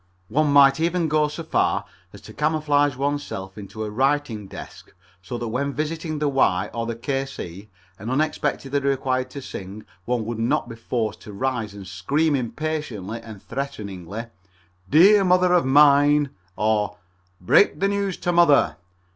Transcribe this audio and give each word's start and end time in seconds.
One 0.29 0.51
might 0.51 0.79
even 0.79 1.07
go 1.07 1.27
so 1.27 1.43
far 1.43 1.85
as 2.11 2.21
to 2.21 2.33
camouflage 2.33 2.95
oneself 2.95 3.55
into 3.55 3.83
a 3.83 3.91
writing 3.91 4.47
desk 4.47 4.93
so 5.21 5.37
that 5.37 5.49
when 5.49 5.73
visiting 5.75 6.17
the 6.17 6.27
"Y" 6.27 6.71
or 6.73 6.87
the 6.87 6.95
"K 6.95 7.23
C" 7.27 7.69
and 7.99 8.09
unexpectedly 8.09 8.79
required 8.79 9.29
to 9.29 9.43
sing 9.43 9.85
one 10.05 10.25
would 10.25 10.39
not 10.39 10.67
be 10.67 10.75
forced 10.75 11.21
to 11.21 11.33
rise 11.33 11.75
and 11.75 11.85
scream 11.85 12.35
impatiently 12.35 13.21
and 13.21 13.43
threateningly 13.43 14.25
"Dear 14.89 15.23
Mother 15.23 15.61
Mine" 15.61 16.31
or 16.55 16.97
"Break 17.39 17.79
the 17.79 17.87
News 17.87 18.17
to 18.21 18.31
Mother." 18.31 18.77